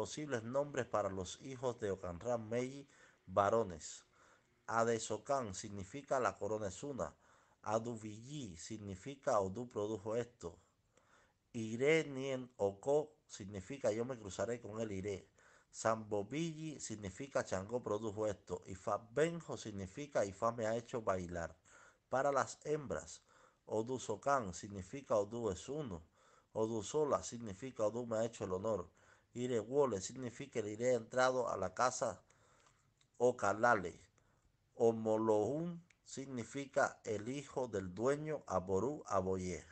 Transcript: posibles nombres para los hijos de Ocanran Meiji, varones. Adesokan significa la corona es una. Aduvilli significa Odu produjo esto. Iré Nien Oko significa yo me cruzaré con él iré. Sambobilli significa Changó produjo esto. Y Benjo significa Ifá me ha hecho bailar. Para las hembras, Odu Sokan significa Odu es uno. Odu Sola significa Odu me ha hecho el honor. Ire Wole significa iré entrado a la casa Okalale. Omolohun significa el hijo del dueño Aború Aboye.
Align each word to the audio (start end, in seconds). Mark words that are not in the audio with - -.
posibles 0.00 0.42
nombres 0.42 0.86
para 0.86 1.10
los 1.10 1.38
hijos 1.42 1.78
de 1.78 1.90
Ocanran 1.90 2.48
Meiji, 2.48 2.88
varones. 3.26 4.06
Adesokan 4.66 5.54
significa 5.54 6.18
la 6.18 6.38
corona 6.38 6.68
es 6.68 6.82
una. 6.82 7.14
Aduvilli 7.64 8.56
significa 8.56 9.38
Odu 9.40 9.68
produjo 9.68 10.16
esto. 10.16 10.58
Iré 11.52 12.04
Nien 12.04 12.50
Oko 12.56 13.12
significa 13.26 13.92
yo 13.92 14.06
me 14.06 14.18
cruzaré 14.18 14.58
con 14.58 14.80
él 14.80 14.90
iré. 14.92 15.28
Sambobilli 15.70 16.80
significa 16.80 17.44
Changó 17.44 17.82
produjo 17.82 18.26
esto. 18.26 18.62
Y 18.66 18.76
Benjo 19.10 19.58
significa 19.58 20.24
Ifá 20.24 20.50
me 20.50 20.66
ha 20.66 20.76
hecho 20.76 21.02
bailar. 21.02 21.54
Para 22.08 22.32
las 22.32 22.58
hembras, 22.64 23.20
Odu 23.66 23.98
Sokan 23.98 24.54
significa 24.54 25.16
Odu 25.16 25.50
es 25.50 25.68
uno. 25.68 26.02
Odu 26.54 26.82
Sola 26.82 27.22
significa 27.22 27.84
Odu 27.84 28.06
me 28.06 28.16
ha 28.16 28.24
hecho 28.24 28.44
el 28.44 28.52
honor. 28.54 28.88
Ire 29.34 29.60
Wole 29.60 30.00
significa 30.00 30.58
iré 30.60 30.94
entrado 30.94 31.48
a 31.48 31.56
la 31.56 31.72
casa 31.72 32.22
Okalale. 33.18 34.00
Omolohun 34.74 35.84
significa 36.04 37.00
el 37.04 37.28
hijo 37.28 37.68
del 37.68 37.94
dueño 37.94 38.42
Aború 38.46 39.04
Aboye. 39.06 39.64